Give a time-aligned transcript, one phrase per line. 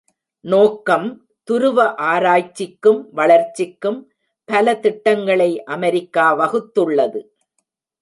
[0.45, 1.07] நோக்கம்
[1.47, 1.85] துருவ
[2.05, 3.99] ஆராய்ச்சிக்கும் வளர்ச்சிக்கும்
[4.49, 7.21] பல திட்டங்களை அமெரிக்கா வகுத்துள்ளது.